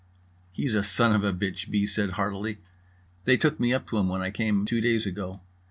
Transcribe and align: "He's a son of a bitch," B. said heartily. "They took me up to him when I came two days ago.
"He's 0.51 0.73
a 0.73 0.81
son 0.81 1.13
of 1.13 1.23
a 1.23 1.31
bitch," 1.31 1.69
B. 1.69 1.85
said 1.85 2.13
heartily. 2.13 2.57
"They 3.25 3.37
took 3.37 3.59
me 3.59 3.71
up 3.71 3.87
to 3.89 3.97
him 3.99 4.09
when 4.09 4.19
I 4.23 4.31
came 4.31 4.65
two 4.65 4.81
days 4.81 5.05
ago. 5.05 5.41